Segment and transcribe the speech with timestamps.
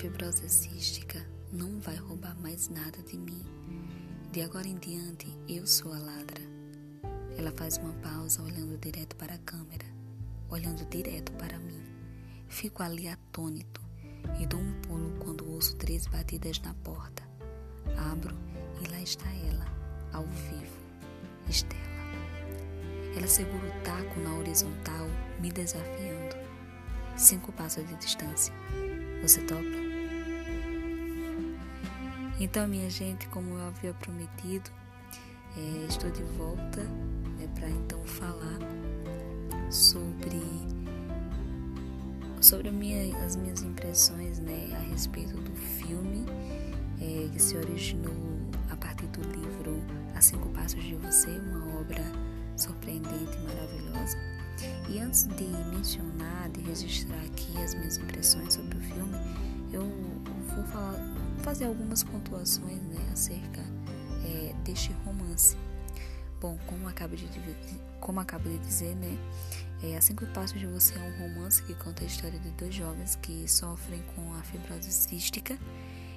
[0.00, 3.44] fibrose cística não vai roubar mais nada de mim.
[4.32, 6.42] De agora em diante, eu sou a ladra.
[7.36, 9.84] Ela faz uma pausa olhando direto para a câmera,
[10.48, 11.82] olhando direto para mim.
[12.48, 13.82] Fico ali atônito
[14.40, 17.22] e dou um pulo quando ouço três batidas na porta.
[18.10, 18.34] Abro
[18.82, 19.66] e lá está ela,
[20.14, 20.80] ao vivo,
[21.46, 21.78] Estela.
[23.14, 25.06] Ela segura o taco na horizontal,
[25.38, 26.36] me desafiando.
[27.18, 28.54] Cinco passos de distância.
[29.20, 29.89] Você topa?
[32.40, 34.70] Então, minha gente, como eu havia prometido,
[35.58, 36.82] é, estou de volta
[37.38, 38.58] né, para então falar
[39.70, 40.40] sobre
[42.40, 46.24] sobre minha, as minhas impressões né, a respeito do filme
[46.98, 48.14] é, que se originou
[48.70, 49.82] a partir do livro
[50.14, 52.02] A Cinco Passos de Você, uma obra
[52.56, 54.16] surpreendente e maravilhosa.
[54.88, 59.18] E antes de mencionar, de registrar aqui as minhas impressões sobre o filme,
[59.72, 59.82] eu
[60.54, 60.98] vou falar,
[61.40, 63.62] fazer algumas pontuações né, acerca
[64.24, 65.56] é, deste romance.
[66.40, 67.28] Bom, como acabo de,
[68.00, 69.18] como acabo de dizer, né,
[69.82, 72.74] é, A Cinco Passos de Você é um romance que conta a história de dois
[72.74, 75.58] jovens que sofrem com a fibrose cística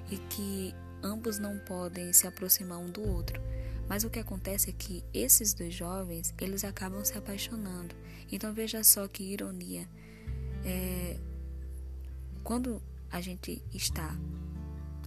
[0.09, 3.41] e que ambos não podem se aproximar um do outro.
[3.87, 7.93] Mas o que acontece é que esses dois jovens, eles acabam se apaixonando.
[8.31, 9.87] Então veja só que ironia.
[10.65, 11.17] É,
[12.43, 14.15] quando a gente está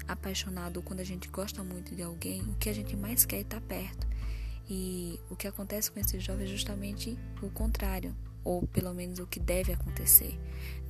[0.06, 3.40] apaixonado, quando a gente gosta muito de alguém, o que a gente mais quer é
[3.40, 4.06] estar perto.
[4.68, 9.26] E o que acontece com esses jovens é justamente o contrário, ou pelo menos o
[9.26, 10.38] que deve acontecer,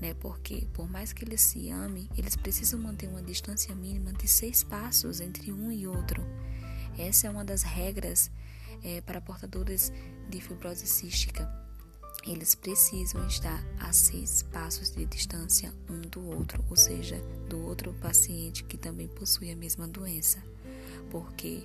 [0.00, 0.14] né?
[0.14, 4.64] Porque por mais que eles se amem, eles precisam manter uma distância mínima de seis
[4.64, 6.23] passos entre um e outro.
[6.98, 8.30] Essa é uma das regras
[8.83, 9.92] é, para portadores
[10.28, 11.66] de fibrose cística.
[12.27, 17.16] Eles precisam estar a seis passos de distância um do outro, ou seja,
[17.48, 20.42] do outro paciente que também possui a mesma doença,
[21.11, 21.62] porque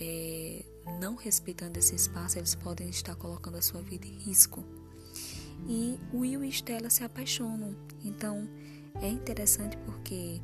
[0.00, 0.64] é,
[0.98, 4.64] não respeitando esse espaço, eles podem estar colocando a sua vida em risco.
[5.68, 7.76] E Will e Stella se apaixonam.
[8.02, 8.48] Então
[9.02, 10.40] é interessante porque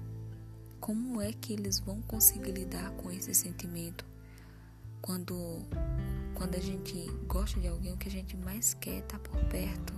[0.79, 4.05] como é que eles vão conseguir lidar com esse sentimento?
[5.01, 5.63] Quando,
[6.37, 9.43] quando a gente gosta de alguém, o que a gente mais quer é estar por
[9.47, 9.95] perto.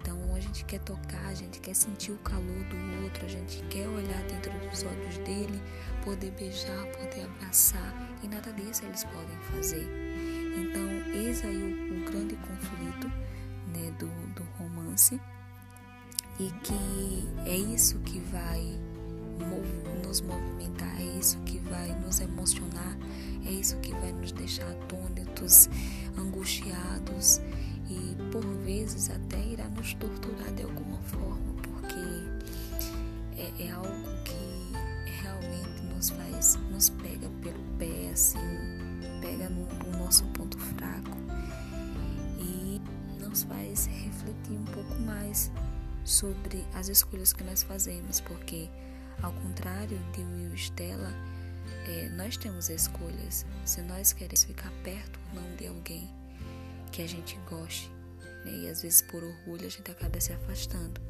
[0.00, 3.62] Então a gente quer tocar, a gente quer sentir o calor do outro, a gente
[3.64, 5.60] quer olhar dentro dos olhos dele,
[6.04, 9.86] poder beijar, poder abraçar, e nada disso eles podem fazer.
[10.56, 13.08] Então, eis aí o, o grande conflito
[13.68, 15.20] né, do, do romance,
[16.40, 18.78] e que é isso que vai
[20.06, 20.47] nos que
[21.70, 22.96] vai nos emocionar,
[23.46, 25.68] é isso que vai nos deixar atônitos,
[26.16, 27.40] angustiados
[27.88, 33.88] e por vezes até irá nos torturar de alguma forma, porque é, é algo
[34.24, 38.38] que realmente nos faz, nos pega pelo pé, assim,
[39.20, 41.16] pega no, no nosso ponto fraco
[42.38, 42.80] e
[43.20, 45.50] nos faz refletir um pouco mais
[46.04, 48.68] sobre as escolhas que nós fazemos, porque
[49.22, 51.12] ao contrário de Will Stella,
[51.88, 56.08] é, nós temos escolhas se nós queremos ficar perto ou não de alguém
[56.92, 57.90] que a gente goste.
[58.44, 58.52] Né?
[58.52, 61.00] E às vezes por orgulho a gente acaba se afastando.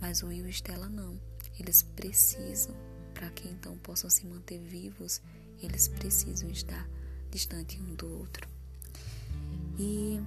[0.00, 1.20] Mas o Will e Stella não.
[1.60, 2.74] Eles precisam,
[3.12, 5.20] para que então possam se manter vivos,
[5.62, 6.88] eles precisam estar
[7.30, 8.48] distante um do outro.
[9.78, 10.18] E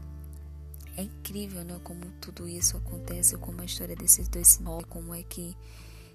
[0.95, 5.23] é incrível, né, como tudo isso acontece, como a história desses dois move, como é
[5.23, 5.57] que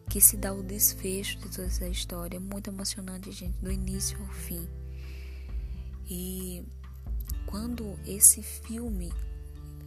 [0.08, 2.36] que se dá o desfecho de toda essa história.
[2.36, 4.68] É muito emocionante, gente, do início ao fim.
[6.08, 6.64] E
[7.46, 9.12] quando esse filme,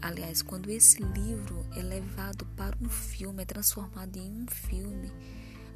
[0.02, 5.12] aliás, quando esse livro é levado para um filme, é transformado em um filme,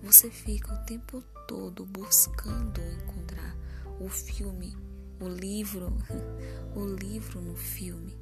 [0.02, 3.56] você fica o tempo todo buscando encontrar
[4.00, 4.78] o filme,
[5.20, 5.94] o livro,
[6.76, 8.16] o livro no filme.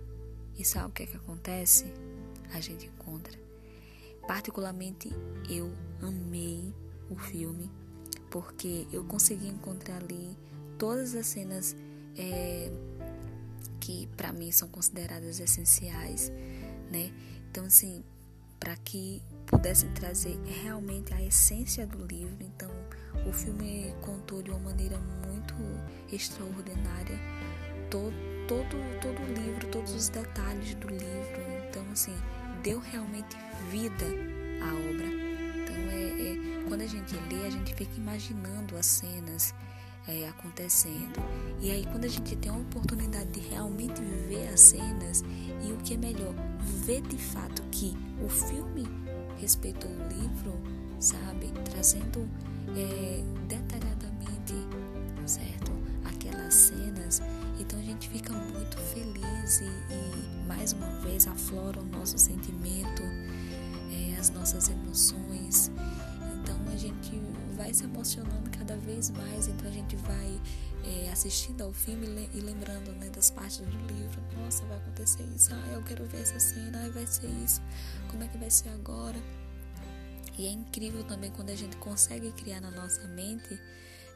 [0.58, 1.86] E sabe o que é que acontece?
[2.54, 3.45] A gente encontra
[4.28, 5.10] Particularmente
[5.50, 6.74] eu amei
[7.10, 7.70] o filme
[8.30, 10.38] porque eu consegui encontrar ali
[10.78, 11.76] todas as cenas
[12.18, 12.72] é,
[13.80, 16.32] que para mim são consideradas essenciais,
[16.92, 17.12] né?
[17.50, 18.04] Então assim,
[18.60, 22.70] para que pudessem trazer realmente a essência do livro, então
[23.28, 25.54] o filme contou de uma maneira muito
[26.12, 27.18] extraordinária
[27.90, 28.14] todo
[28.48, 31.42] todo todo o livro, todos os detalhes do livro.
[31.70, 32.16] Então assim,
[32.66, 33.38] deu realmente
[33.70, 34.06] vida
[34.60, 35.06] à obra.
[35.06, 39.54] Então, é, é quando a gente lê, a gente fica imaginando as cenas
[40.08, 41.22] é, acontecendo.
[41.62, 45.24] E aí, quando a gente tem a oportunidade de realmente ver as cenas,
[45.64, 46.34] e o que é melhor,
[46.84, 48.84] ver de fato que o filme
[49.38, 50.60] respeitou o livro,
[51.00, 51.54] sabe?
[51.66, 52.28] Trazendo
[52.76, 54.56] é, detalhadamente,
[55.28, 55.72] certo?
[56.04, 57.22] Aquelas cenas.
[57.60, 63.04] Então a gente fica muito feliz e, e mais uma vez aflora o nosso sentimento,
[63.92, 65.72] é, as nossas emoções.
[66.42, 67.22] Então a gente
[67.56, 70.42] vai se emocionando cada vez mais, então a gente vai
[70.84, 74.22] é, assistindo ao filme e lembrando né, das partes do livro.
[74.38, 77.62] Nossa, vai acontecer isso, ah, eu quero ver essa cena, ah, vai ser isso,
[78.10, 79.18] como é que vai ser agora?
[80.38, 83.58] E é incrível também quando a gente consegue criar na nossa mente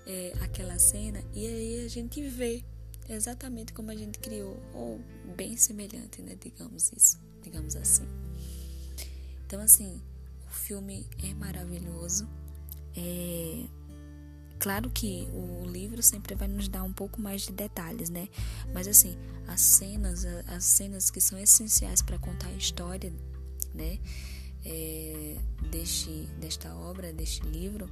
[0.06, 2.64] é, aquela cena e aí a gente vê
[3.10, 5.00] exatamente como a gente criou, ou
[5.36, 6.36] bem semelhante, né?
[6.40, 8.08] Digamos isso, digamos assim.
[9.46, 10.02] Então, assim,
[10.48, 12.28] o filme é maravilhoso.
[12.96, 13.66] É,
[14.60, 18.28] Claro que o livro sempre vai nos dar um pouco mais de detalhes, né?
[18.74, 19.16] Mas assim,
[19.48, 23.12] as cenas, as cenas que são essenciais para contar a história,
[23.74, 23.98] né?
[24.66, 25.38] É,
[25.72, 27.90] deste, desta obra, deste livro,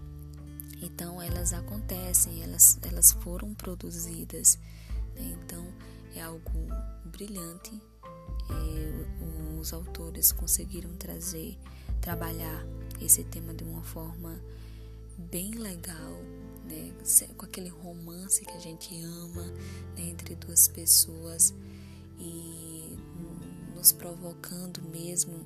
[0.81, 4.60] então elas acontecem, elas, elas foram produzidas.
[5.18, 5.38] Né?
[5.44, 5.66] Então
[6.16, 6.52] é algo
[7.06, 7.80] brilhante.
[8.50, 11.58] É, os autores conseguiram trazer,
[12.00, 12.66] trabalhar
[13.02, 14.40] esse tema de uma forma
[15.18, 16.14] bem legal,
[16.66, 16.94] né,
[17.36, 19.46] com aquele romance que a gente ama
[19.96, 21.54] né, entre duas pessoas
[22.19, 22.96] e
[23.75, 25.46] nos provocando mesmo,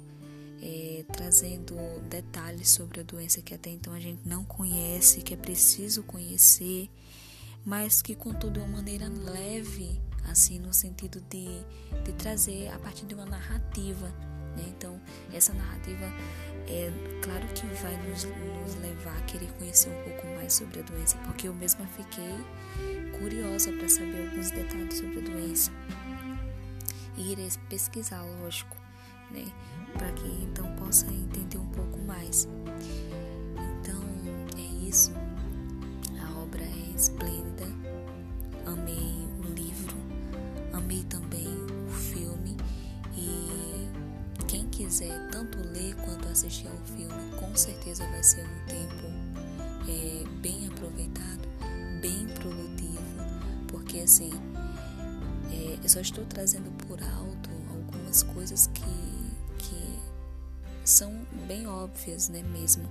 [0.61, 1.75] é, trazendo
[2.09, 6.89] detalhes sobre a doença que até então a gente não conhece, que é preciso conhecer,
[7.65, 9.99] mas que contudo de uma maneira leve,
[10.29, 11.47] assim, no sentido de,
[12.03, 14.07] de trazer a partir de uma narrativa.
[14.55, 14.65] Né?
[14.67, 14.99] Então,
[15.31, 16.05] essa narrativa
[16.67, 16.91] é
[17.21, 21.17] claro que vai nos, nos levar a querer conhecer um pouco mais sobre a doença,
[21.25, 22.35] porque eu mesma fiquei
[23.19, 25.71] curiosa para saber alguns detalhes sobre a doença.
[27.17, 28.77] E irei pesquisar, lógico,
[29.29, 29.45] né?
[29.93, 32.47] Para que então possa entender um pouco mais.
[46.31, 49.07] Assistir ao filme, com certeza vai ser um tempo
[49.87, 51.47] é, bem aproveitado,
[52.01, 53.01] bem produtivo,
[53.67, 54.31] porque assim,
[55.51, 58.81] é, eu só estou trazendo por alto algumas coisas que,
[59.57, 59.99] que
[60.83, 62.89] são bem óbvias, né mesmo,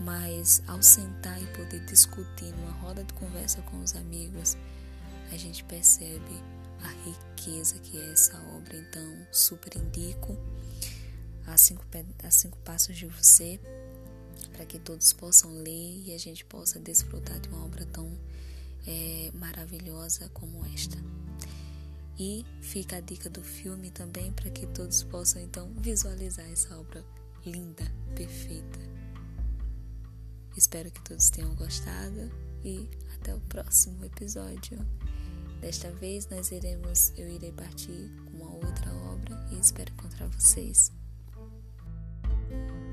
[0.00, 4.56] mas ao sentar e poder discutir numa roda de conversa com os amigos,
[5.30, 6.42] a gente percebe
[6.82, 8.76] a riqueza que é essa obra.
[8.76, 10.36] Então, super indico
[11.52, 11.84] as cinco,
[12.22, 13.60] as cinco passos de você
[14.52, 18.10] para que todos possam ler e a gente possa desfrutar de uma obra tão
[18.86, 20.96] é, maravilhosa como esta.
[22.18, 27.04] E fica a dica do filme também para que todos possam então visualizar essa obra
[27.46, 28.78] linda, perfeita.
[30.56, 32.30] Espero que todos tenham gostado
[32.62, 34.78] e até o próximo episódio.
[35.60, 40.99] Desta vez nós iremos, eu irei partir com uma outra obra e espero encontrar vocês.
[42.50, 42.89] Thank you.